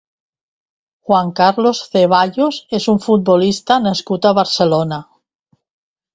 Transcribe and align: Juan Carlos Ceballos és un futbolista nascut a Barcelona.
Juan 1.09 1.29
Carlos 1.39 1.81
Ceballos 1.91 2.57
és 2.79 2.89
un 2.95 2.99
futbolista 3.05 3.79
nascut 3.85 4.31
a 4.31 4.35
Barcelona. 4.41 5.01